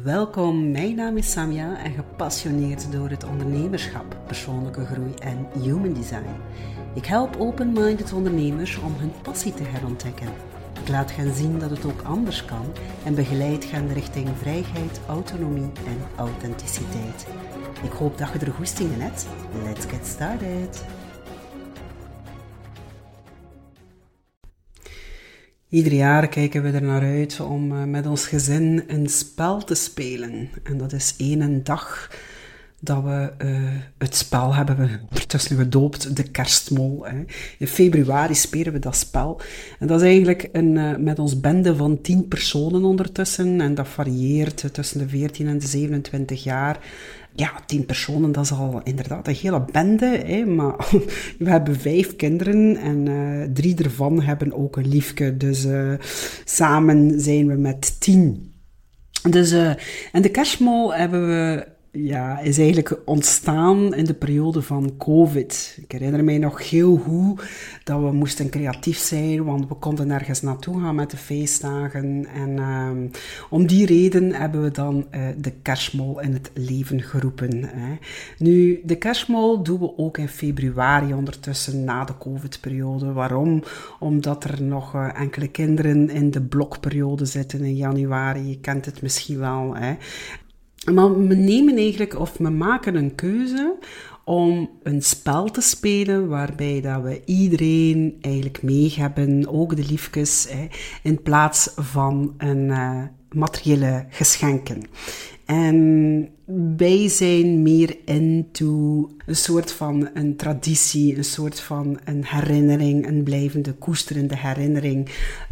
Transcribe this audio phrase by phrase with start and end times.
[0.00, 6.36] Welkom, mijn naam is Samia en gepassioneerd door het ondernemerschap, persoonlijke groei en human design.
[6.94, 10.28] Ik help open-minded ondernemers om hun passie te herontdekken.
[10.82, 12.72] Ik laat hen zien dat het ook anders kan
[13.04, 17.26] en begeleid hen richting vrijheid, autonomie en authenticiteit.
[17.82, 19.26] Ik hoop dat je er goesting in hebt.
[19.64, 21.01] Let's get started!
[25.72, 29.74] Ieder jaar kijken we er naar uit om eh, met ons gezin een spel te
[29.74, 30.48] spelen.
[30.62, 32.10] En dat is één dag
[32.84, 33.60] dat we uh,
[33.98, 37.06] het spel hebben we ondertussen gedoopt, de kerstmol.
[37.06, 37.24] Hè.
[37.58, 39.40] In februari spelen we dat spel.
[39.78, 43.60] En dat is eigenlijk een, uh, met ons bende van tien personen ondertussen.
[43.60, 46.78] En dat varieert tussen de 14 en de 27 jaar
[47.34, 50.06] ja, tien personen, dat is al inderdaad een hele bende.
[50.06, 50.76] Hè, maar
[51.38, 55.36] we hebben vijf kinderen en uh, drie ervan hebben ook een liefke.
[55.36, 55.66] Dus
[56.44, 58.52] samen zijn we met tien.
[59.30, 59.52] Dus,
[60.12, 65.78] en de kerstmol hebben we ja, is eigenlijk ontstaan in de periode van COVID.
[65.82, 67.42] Ik herinner mij nog heel goed
[67.84, 72.26] dat we moesten creatief zijn, want we konden nergens naartoe gaan met de feestdagen.
[72.34, 73.10] En um,
[73.50, 77.64] om die reden hebben we dan uh, de kerstmol in het leven geroepen.
[77.64, 77.98] Hè.
[78.38, 83.12] Nu, de kerstmol doen we ook in februari ondertussen, na de COVID-periode.
[83.12, 83.62] Waarom?
[83.98, 88.48] Omdat er nog uh, enkele kinderen in de blokperiode zitten in januari.
[88.48, 89.76] Je kent het misschien wel.
[89.76, 89.94] Hè.
[90.90, 93.74] Maar we nemen eigenlijk, of we maken een keuze
[94.24, 100.46] om een spel te spelen waarbij dat we iedereen eigenlijk mee hebben, ook de liefjes,
[100.48, 100.66] hè,
[101.02, 104.82] in plaats van een uh, materiële geschenken.
[105.52, 106.28] En
[106.76, 113.22] wij zijn meer into een soort van een traditie, een soort van een herinnering, een
[113.22, 115.08] blijvende koesterende herinnering,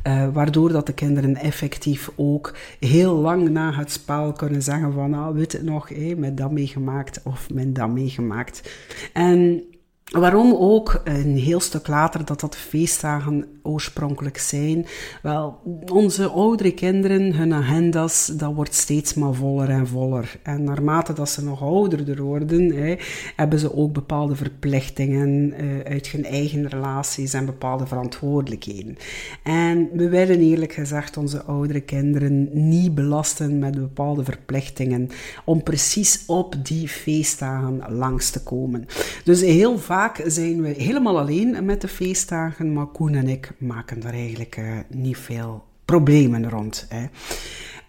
[0.07, 5.15] uh, waardoor dat de kinderen effectief ook heel lang na het spel kunnen zeggen van,
[5.15, 8.71] ah, weet het nog, hé, met dat meegemaakt of met dat meegemaakt.
[9.13, 9.63] En
[10.11, 14.87] Waarom ook een heel stuk later dat dat feestdagen oorspronkelijk zijn?
[15.23, 15.59] Wel,
[15.93, 20.39] onze oudere kinderen, hun agenda's, dat wordt steeds maar voller en voller.
[20.43, 22.97] En naarmate dat ze nog ouderder worden, hè,
[23.37, 28.97] hebben ze ook bepaalde verplichtingen uh, uit hun eigen relaties en bepaalde verantwoordelijkheden.
[29.43, 35.09] En we willen eerlijk gezegd onze oudere kinderen niet belasten met bepaalde verplichtingen
[35.45, 38.87] om precies op die feestdagen langs te komen.
[39.25, 43.53] Dus heel vaak vaak zijn we helemaal alleen met de feestdagen, maar Koen en ik
[43.59, 46.87] maken daar eigenlijk uh, niet veel problemen rond.
[46.89, 47.07] Hè.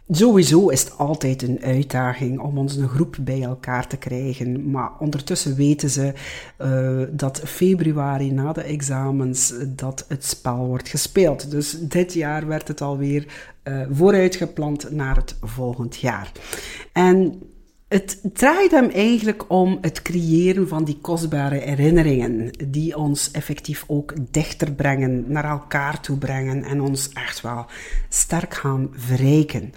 [0.10, 4.72] Sowieso is het altijd een uitdaging om ons een groep bij elkaar te krijgen.
[4.72, 6.14] Maar ondertussen weten ze
[6.62, 11.52] uh, dat februari na de examens dat het spel wordt gespeeld.
[11.52, 13.26] Dus dit jaar werd het alweer
[13.64, 16.32] uh, vooruitgepland naar het volgend jaar.
[16.92, 17.42] En
[17.92, 24.14] het draait hem eigenlijk om het creëren van die kostbare herinneringen, die ons effectief ook
[24.32, 27.66] dichter brengen, naar elkaar toe brengen en ons echt wel
[28.10, 29.74] sterk gaan verrijken.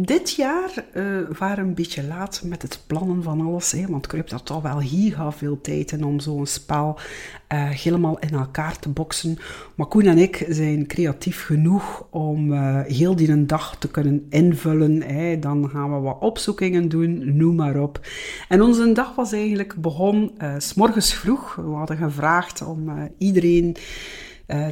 [0.00, 1.04] Dit jaar uh,
[1.38, 3.72] waren we een beetje laat met het plannen van alles.
[3.72, 6.98] Hè, want heb dat toch wel giga veel tijd in om zo'n spel
[7.52, 9.38] uh, helemaal in elkaar te boksen.
[9.74, 14.26] Maar Koen en ik zijn creatief genoeg om uh, heel die een dag te kunnen
[14.30, 15.02] invullen.
[15.02, 15.38] Hè.
[15.38, 18.00] Dan gaan we wat opzoekingen doen, noem maar op.
[18.48, 21.54] En onze dag was eigenlijk begon s morgens vroeg.
[21.54, 23.76] We hadden gevraagd om iedereen,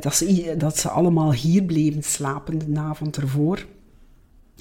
[0.00, 3.66] dat, ze, dat ze allemaal hier bleven slapen de avond ervoor.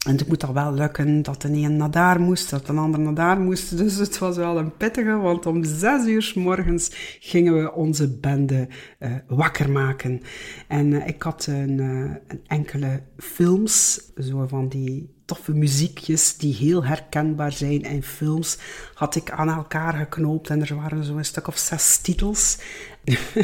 [0.07, 2.99] En het moet dan wel lukken dat de een naar daar moest, dat de ander
[2.99, 3.77] naar daar moest.
[3.77, 8.17] Dus het was wel een pittige, want om zes uur s morgens gingen we onze
[8.17, 8.67] bende
[8.99, 10.21] uh, wakker maken.
[10.67, 16.53] En uh, ik had een, uh, een, enkele films, zo van die toffe muziekjes die
[16.53, 18.57] heel herkenbaar zijn in films,
[18.93, 20.49] had ik aan elkaar geknoopt.
[20.49, 22.57] En er waren zo'n stuk of zes titels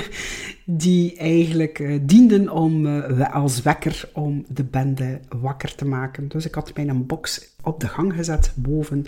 [0.66, 6.28] die eigenlijk uh, dienden om, uh, als wekker om de bende wakker te maken.
[6.28, 9.06] Dus ik had mijn box op de gang gezet boven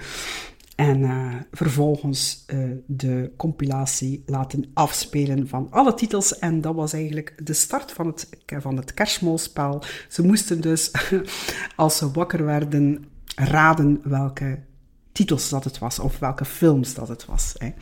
[0.77, 2.45] en uh, vervolgens
[2.85, 6.39] de compilatie laten afspelen van alle titels.
[6.39, 9.83] En dat was eigenlijk de start van het, van het kerstmolspel.
[10.09, 10.91] Ze moesten dus,
[11.75, 14.59] als ze wakker werden, raden welke
[15.12, 17.53] titels dat het was of welke films dat het was.
[17.57, 17.73] Hè.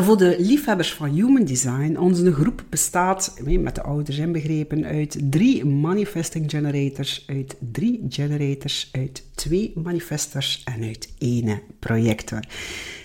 [0.00, 5.64] Voor de liefhebbers van Human Design, onze groep bestaat, met de ouders inbegrepen, uit drie
[5.64, 12.40] manifesting generators, uit drie generators, uit twee manifestors en uit één projector.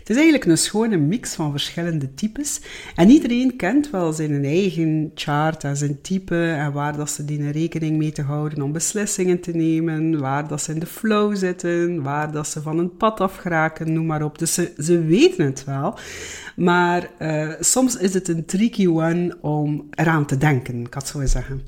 [0.09, 2.61] Het is eigenlijk een schone mix van verschillende types.
[2.95, 7.51] En iedereen kent wel zijn eigen chart en zijn type en waar dat ze die
[7.51, 12.03] rekening mee te houden om beslissingen te nemen, waar dat ze in de flow zitten,
[12.03, 14.39] waar dat ze van een pad afgeraken, noem maar op.
[14.39, 15.97] Dus ze, ze weten het wel.
[16.55, 21.25] Maar uh, soms is het een tricky one om eraan te denken, ik had zo
[21.25, 21.61] zeggen.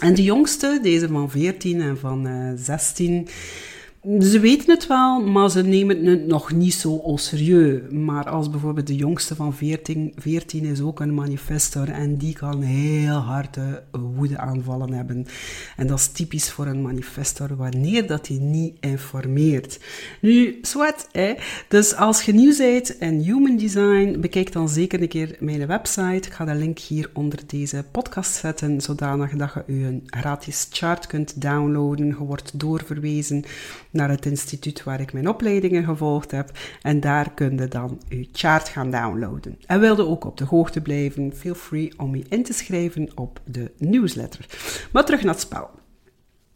[0.00, 3.28] En de jongste, deze van 14 en van uh, 16,
[4.02, 7.80] ze weten het wel, maar ze nemen het nog niet zo serieus.
[7.90, 12.62] Maar als bijvoorbeeld de jongste van 14, 14 is ook een manifestor en die kan
[12.62, 13.82] heel harde
[14.16, 15.26] woedeaanvallen hebben.
[15.76, 19.80] En dat is typisch voor een manifestor wanneer dat hij niet informeert.
[20.20, 21.34] Nu, zwart, hè.
[21.68, 26.28] Dus als je nieuw bent in Human Design, bekijk dan zeker een keer mijn website.
[26.28, 31.06] Ik ga de link hier onder deze podcast zetten, zodanig dat je een gratis chart
[31.06, 32.06] kunt downloaden.
[32.06, 33.44] Je wordt doorverwezen
[33.90, 36.50] naar het instituut waar ik mijn opleidingen gevolgd heb.
[36.82, 39.58] En daar kun je dan uw chart gaan downloaden.
[39.66, 43.40] En wilde ook op de hoogte blijven, feel free om je in te schrijven op
[43.44, 44.46] de newsletter.
[44.92, 45.70] Maar terug naar het spel.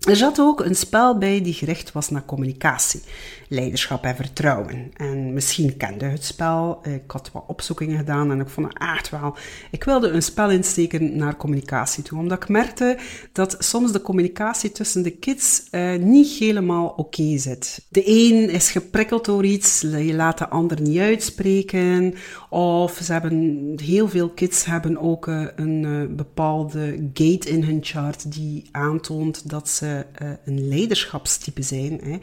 [0.09, 3.01] Er zat ook een spel bij die gericht was naar communicatie,
[3.49, 4.91] leiderschap en vertrouwen.
[4.97, 6.81] En misschien kende het spel.
[6.83, 9.37] Ik had wat opzoekingen gedaan en ik vond het echt wel.
[9.71, 12.99] Ik wilde een spel insteken naar communicatie toe, omdat ik merkte
[13.33, 17.87] dat soms de communicatie tussen de kids eh, niet helemaal oké zit.
[17.89, 22.15] De een is geprikkeld door iets, je laat de ander niet uitspreken,
[22.53, 27.79] of ze hebben, heel veel kids hebben ook uh, een uh, bepaalde gate in hun
[27.83, 32.01] chart die aantoont dat ze uh, een leiderschapstype zijn.
[32.03, 32.19] Hè.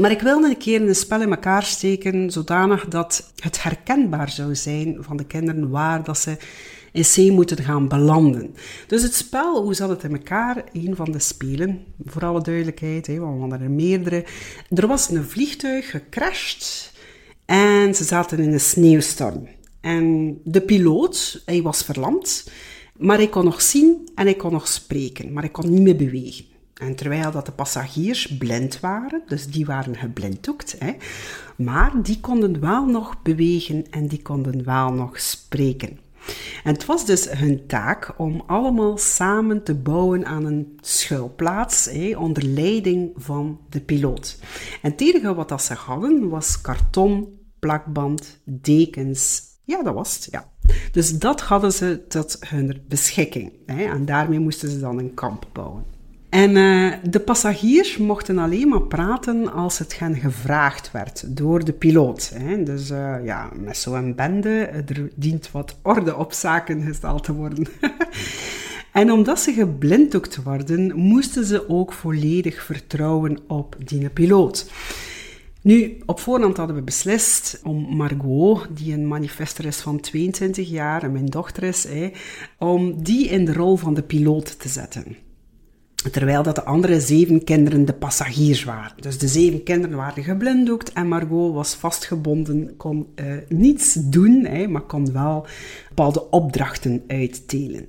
[0.00, 4.54] Maar ik wilde een keer een spel in elkaar steken, zodanig dat het herkenbaar zou
[4.54, 6.36] zijn van de kinderen waar dat ze
[6.92, 8.54] in C moeten gaan belanden.
[8.86, 10.64] Dus het spel, hoe zat het in elkaar?
[10.72, 14.24] Een van de spelen, voor alle duidelijkheid, hè, want we hadden er meerdere.
[14.70, 16.91] Er was een vliegtuig gecrashed
[17.52, 19.48] en ze zaten in een sneeuwstorm.
[19.80, 22.50] En de piloot, hij was verlamd,
[22.96, 25.96] maar hij kon nog zien en hij kon nog spreken, maar hij kon niet meer
[25.96, 26.44] bewegen.
[26.74, 30.92] En terwijl dat de passagiers blind waren, dus die waren geblinddoekt, hè,
[31.56, 35.98] maar die konden wel nog bewegen en die konden wel nog spreken.
[36.64, 42.16] En het was dus hun taak om allemaal samen te bouwen aan een schuilplaats hè,
[42.16, 44.38] onder leiding van de piloot.
[44.82, 49.42] En het enige wat dat ze hadden was karton, plakband, dekens.
[49.64, 50.48] Ja, dat was het, ja.
[50.92, 53.52] Dus dat hadden ze tot hun beschikking.
[53.66, 55.84] Hè, en daarmee moesten ze dan een kamp bouwen.
[56.28, 61.72] En uh, de passagiers mochten alleen maar praten als het hen gevraagd werd door de
[61.72, 62.32] piloot.
[62.34, 62.62] Hè.
[62.62, 67.66] Dus uh, ja, met zo'n bende, er dient wat orde op zaken gesteld te worden.
[68.92, 74.70] en omdat ze geblinddoekt worden, moesten ze ook volledig vertrouwen op die piloot.
[75.62, 81.02] Nu, op voorhand hadden we beslist om Margot, die een manifester is van 22 jaar
[81.02, 82.10] en mijn dochter is, hè,
[82.58, 85.16] om die in de rol van de piloot te zetten.
[86.10, 88.96] Terwijl dat de andere zeven kinderen de passagiers waren.
[89.00, 94.66] Dus de zeven kinderen waren geblinddoekt en Margot was vastgebonden, kon uh, niets doen, hè,
[94.66, 95.46] maar kon wel
[95.88, 97.88] bepaalde opdrachten uitdelen.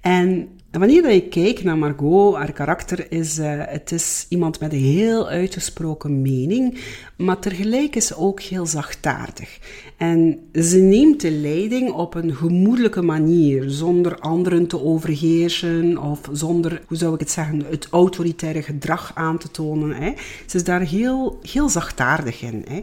[0.00, 4.78] En wanneer je kijkt naar Margot, haar karakter is, uh, het is iemand met een
[4.78, 6.78] heel uitgesproken mening,
[7.16, 9.58] maar tegelijk is ze ook heel zachtaardig.
[9.96, 16.82] En ze neemt de leiding op een gemoedelijke manier, zonder anderen te overheersen of zonder,
[16.86, 19.92] hoe zou ik het zeggen, het autoritaire gedrag aan te tonen.
[19.92, 20.12] Hè.
[20.46, 22.64] Ze is daar heel, heel zachtaardig in.
[22.68, 22.80] Hè.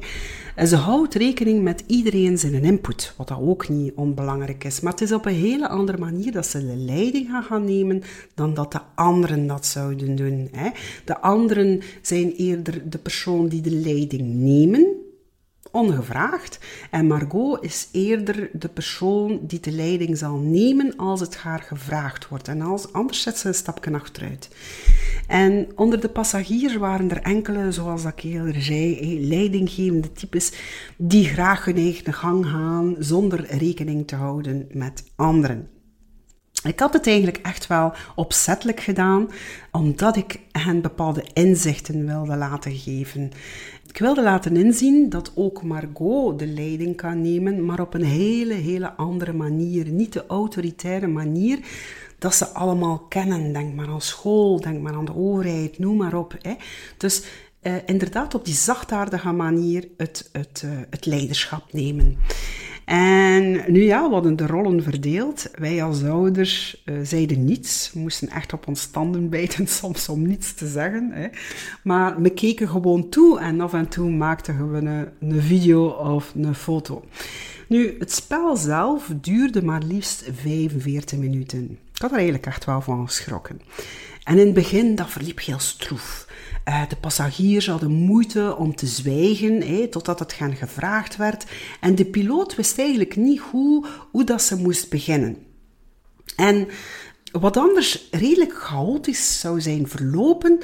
[0.57, 4.80] En ze houdt rekening met iedereen zijn input, wat dat ook niet onbelangrijk is.
[4.80, 8.02] Maar het is op een hele andere manier dat ze de leiding gaan, gaan nemen
[8.33, 10.47] dan dat de anderen dat zouden doen.
[10.52, 10.69] Hè.
[11.06, 14.87] De anderen zijn eerder de persoon die de leiding nemen,
[15.71, 16.59] ongevraagd.
[16.92, 22.28] En Margot is eerder de persoon die de leiding zal nemen als het haar gevraagd
[22.28, 22.47] wordt.
[22.47, 24.50] En als, anders zet ze een stapje achteruit.
[25.28, 30.52] En onder de passagiers waren er enkele, zoals ik eerder zei, leidinggevende types
[30.97, 35.69] die graag hun eigen gang gaan zonder rekening te houden met anderen.
[36.64, 39.30] Ik had het eigenlijk echt wel opzettelijk gedaan,
[39.71, 43.31] omdat ik hen bepaalde inzichten wilde laten geven.
[43.88, 48.54] Ik wilde laten inzien dat ook Margot de leiding kan nemen, maar op een hele,
[48.54, 49.90] hele andere manier.
[49.90, 51.60] Niet de autoritaire manier
[52.18, 53.54] dat ze allemaal kennen.
[53.54, 56.36] Denk maar aan school, denk maar aan de overheid, noem maar op.
[56.42, 56.54] Hè.
[56.98, 57.24] Dus
[57.62, 62.18] uh, inderdaad op die zachtaardige manier het, het, uh, het leiderschap nemen.
[62.88, 65.50] En nu ja, we hadden de rollen verdeeld.
[65.56, 67.92] Wij als ouders uh, zeiden niets.
[67.94, 71.12] We moesten echt op ons tanden bijten soms om niets te zeggen.
[71.12, 71.28] Hè.
[71.84, 76.34] Maar we keken gewoon toe en af en toe maakten we een, een video of
[76.36, 77.04] een foto.
[77.68, 81.78] Nu, het spel zelf duurde maar liefst 45 minuten.
[81.94, 83.62] Ik had er eigenlijk echt wel van geschrokken.
[84.28, 86.28] En in het begin, dat verliep heel stroef.
[86.68, 91.46] Uh, de passagiers hadden moeite om te zwijgen, totdat het gaan gevraagd werd.
[91.80, 95.38] En de piloot wist eigenlijk niet hoe, hoe dat ze moest beginnen.
[96.36, 96.68] En
[97.31, 100.60] wat anders redelijk chaotisch zou zijn verlopen,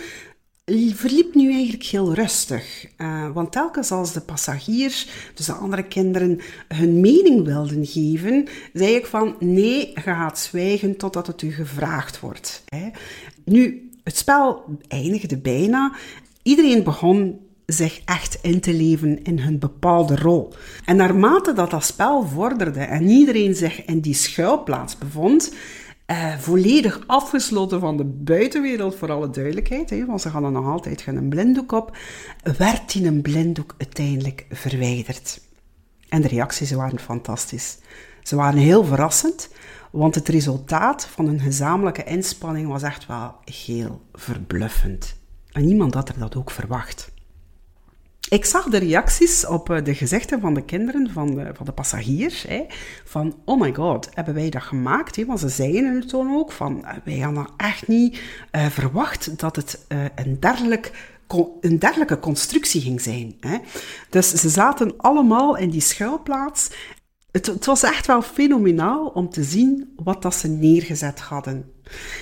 [0.72, 2.88] verliep nu eigenlijk heel rustig.
[2.98, 8.96] Uh, want telkens als de passagiers, dus de andere kinderen, hun mening wilden geven, zei
[8.96, 12.64] ik van nee, je gaat zwijgen totdat het u gevraagd wordt.
[12.66, 12.90] Hè.
[13.46, 15.94] Nu, het spel eindigde bijna.
[16.42, 20.54] Iedereen begon zich echt in te leven in hun bepaalde rol.
[20.86, 25.54] En naarmate dat dat spel vorderde en iedereen zich in die schuilplaats bevond,
[26.08, 31.02] uh, volledig afgesloten van de buitenwereld, voor alle duidelijkheid, hè, want ze hadden nog altijd
[31.02, 31.98] geen blinddoek op,
[32.58, 35.42] werd die een blinddoek uiteindelijk verwijderd.
[36.10, 37.78] En de reacties waren fantastisch.
[38.24, 39.50] Ze waren heel verrassend,
[39.92, 45.16] want het resultaat van een gezamenlijke inspanning was echt wel heel verbluffend.
[45.52, 47.13] En niemand had er dat ook verwacht.
[48.34, 51.72] Ik zag de reacties op eh, de gezichten van de kinderen, van de, van de
[51.72, 52.44] passagiers.
[52.44, 52.66] Hè,
[53.06, 55.16] van, oh my god, hebben wij dat gemaakt?
[55.16, 55.26] Hè?
[55.26, 58.22] Want ze zeiden het toen ook, van, eh, wij hadden echt niet
[58.52, 59.86] uh, verwacht dat het
[60.16, 61.14] een, dergelijk,
[61.62, 63.36] een dergelijke constructie ging zijn.
[63.40, 63.58] Hè?
[64.10, 66.70] Dus ze zaten allemaal in die schuilplaats.
[67.32, 71.72] Het, het was echt wel fenomenaal om te zien wat dat ze neergezet hadden.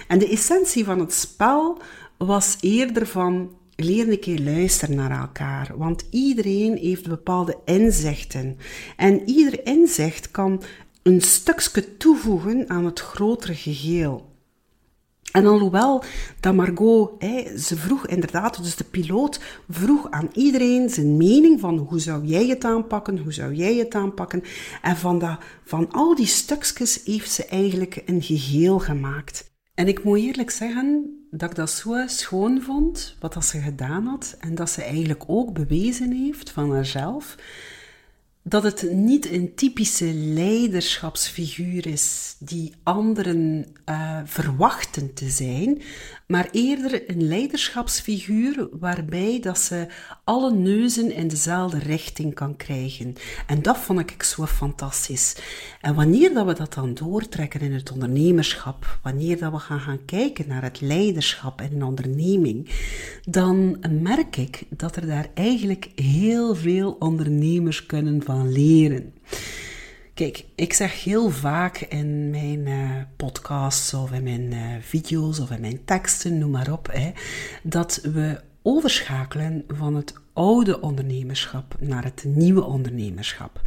[0.08, 1.78] En de essentie van het spel
[2.18, 8.58] was eerder van leer een keer luisteren naar elkaar, want iedereen heeft bepaalde inzichten.
[8.98, 10.62] En ieder inzicht kan
[11.04, 14.30] een stukje toevoegen aan het grotere geheel.
[15.32, 16.04] En alhoewel
[16.40, 17.24] dat Margot,
[17.58, 22.48] ze vroeg inderdaad, dus de piloot vroeg aan iedereen zijn mening van hoe zou jij
[22.48, 24.44] het aanpakken, hoe zou jij het aanpakken.
[24.82, 29.52] En van, dat, van al die stukjes heeft ze eigenlijk een geheel gemaakt.
[29.74, 34.06] En ik moet eerlijk zeggen dat ik dat zo schoon vond, wat dat ze gedaan
[34.06, 34.36] had.
[34.40, 37.38] En dat ze eigenlijk ook bewezen heeft van haarzelf
[38.44, 45.82] dat het niet een typische leiderschapsfiguur is die anderen uh, verwachten te zijn,
[46.32, 49.88] maar eerder een leiderschapsfiguur waarbij dat ze
[50.24, 53.16] alle neuzen in dezelfde richting kan krijgen.
[53.48, 55.36] En dat vond ik zo fantastisch.
[55.82, 60.06] En wanneer dat we dat dan doortrekken in het ondernemerschap, wanneer dat we gaan gaan
[60.06, 62.70] kijken naar het leiderschap in een onderneming,
[63.24, 69.14] dan merk ik dat er daar eigenlijk heel veel ondernemers kunnen van leren.
[70.14, 75.52] Kijk, ik zeg heel vaak in mijn uh, podcasts of in mijn uh, video's of
[75.52, 77.12] in mijn teksten, noem maar op, hè,
[77.64, 83.62] dat we overschakelen van het oude ondernemerschap naar het nieuwe ondernemerschap.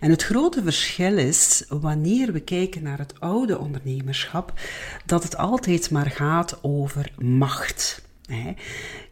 [0.00, 4.52] En het grote verschil is, wanneer we kijken naar het oude ondernemerschap,
[5.06, 8.05] dat het altijd maar gaat over macht.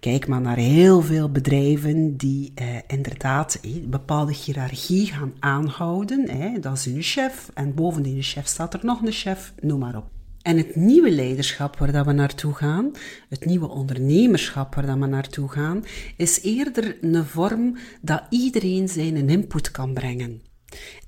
[0.00, 6.30] Kijk maar naar heel veel bedrijven die eh, inderdaad een bepaalde hiërarchie gaan aanhouden.
[6.30, 6.59] Hè.
[6.59, 9.97] Dat is een chef en boven die chef staat er nog een chef, noem maar
[9.97, 10.12] op.
[10.42, 12.90] En het nieuwe leiderschap waar dat we naartoe gaan,
[13.28, 15.85] het nieuwe ondernemerschap waar dat we naartoe gaan,
[16.16, 20.42] is eerder een vorm dat iedereen zijn input kan brengen.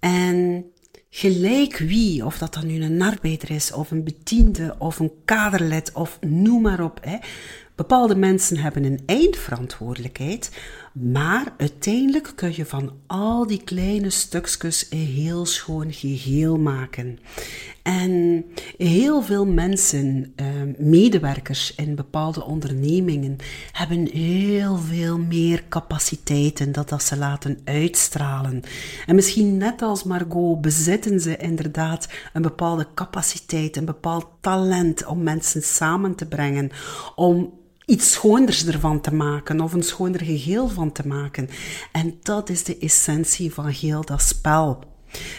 [0.01, 0.65] En
[1.11, 5.93] gelijk wie, of dat dan nu een arbeider is, of een bediende, of een kaderlid,
[5.93, 7.17] of noem maar op, hè,
[7.76, 10.50] Bepaalde mensen hebben een eindverantwoordelijkheid,
[10.92, 17.18] maar uiteindelijk kun je van al die kleine stukjes een heel schoon geheel maken.
[17.83, 18.45] En
[18.76, 23.37] heel veel mensen, ehm, medewerkers in bepaalde ondernemingen,
[23.73, 28.62] hebben heel veel meer capaciteiten dat dat ze laten uitstralen.
[29.06, 35.23] En misschien net als Margot bezitten ze inderdaad een bepaalde capaciteit, een bepaald talent om
[35.23, 36.71] mensen samen te brengen,
[37.14, 41.49] om iets schoonders ervan te maken of een schooner geheel van te maken.
[41.93, 44.85] En dat is de essentie van heel dat spel.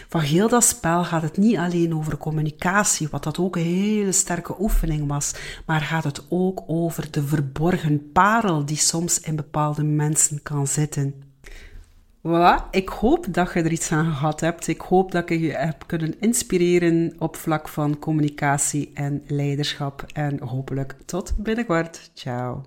[0.10, 4.12] Van heel dat spel gaat het niet alleen over communicatie, wat dat ook een hele
[4.12, 5.34] sterke oefening was,
[5.66, 11.27] maar gaat het ook over de verborgen parel die soms in bepaalde mensen kan zitten.
[12.28, 14.68] Voilà, ik hoop dat je er iets aan gehad hebt.
[14.68, 20.06] Ik hoop dat ik je heb kunnen inspireren op vlak van communicatie en leiderschap.
[20.14, 22.12] En hopelijk tot binnenkort.
[22.14, 22.64] Ciao.